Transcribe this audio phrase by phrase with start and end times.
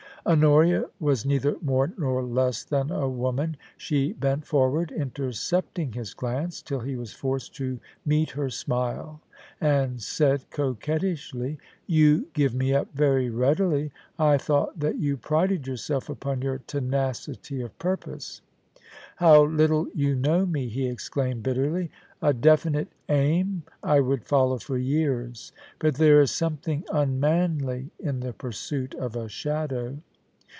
[0.23, 3.57] Honoria was neither more nor less than a woman.
[3.75, 9.19] She bent forward, intercepting his glance till he was forced to meet her smile,
[9.59, 13.91] and said coquettishly:* You give me up very readily.
[14.19, 18.43] I thought that you prided yourself upon your tenacity of purpose.'
[19.15, 21.89] *How little you know meT he exclaimed bitterly.
[22.21, 28.19] *A definite aim I would follow for years; but there is some thing unmanly in
[28.19, 29.97] the pursuit of a shadow.